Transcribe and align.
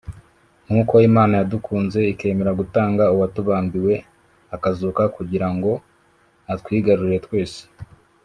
nk’uko 0.67 0.93
Imana 1.09 1.33
yadukunze 1.39 1.99
ikemera 2.13 2.51
gutanga 2.59 3.03
uwatubambiwe 3.13 3.93
akazuka 4.55 5.03
kugira 5.15 5.47
ngo 5.55 5.71
atwigarurire 6.53 7.19
twese 7.27 7.61